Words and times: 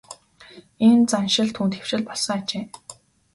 Ийм 0.87 0.99
заншил 1.11 1.47
түүнд 1.55 1.73
хэвшил 1.77 2.01
болсон 2.07 2.35
ажээ. 2.43 2.63